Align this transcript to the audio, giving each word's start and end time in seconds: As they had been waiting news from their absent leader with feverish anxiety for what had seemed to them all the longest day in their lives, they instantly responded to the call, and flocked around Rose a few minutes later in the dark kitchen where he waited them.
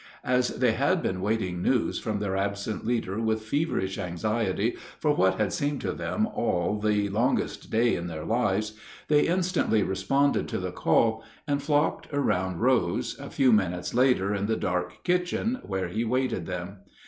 As 0.25 0.47
they 0.47 0.71
had 0.71 1.03
been 1.03 1.21
waiting 1.21 1.61
news 1.61 1.99
from 1.99 2.17
their 2.17 2.35
absent 2.35 2.83
leader 2.87 3.19
with 3.19 3.43
feverish 3.43 3.99
anxiety 3.99 4.75
for 4.97 5.13
what 5.13 5.35
had 5.37 5.53
seemed 5.53 5.79
to 5.81 5.91
them 5.91 6.25
all 6.25 6.79
the 6.79 7.07
longest 7.09 7.69
day 7.69 7.93
in 7.93 8.07
their 8.07 8.25
lives, 8.25 8.73
they 9.09 9.27
instantly 9.27 9.83
responded 9.83 10.47
to 10.47 10.57
the 10.57 10.71
call, 10.71 11.23
and 11.47 11.61
flocked 11.61 12.07
around 12.11 12.61
Rose 12.61 13.15
a 13.19 13.29
few 13.29 13.53
minutes 13.53 13.93
later 13.93 14.33
in 14.33 14.47
the 14.47 14.57
dark 14.57 15.03
kitchen 15.03 15.59
where 15.61 15.87
he 15.89 16.03
waited 16.03 16.47
them. 16.47 16.77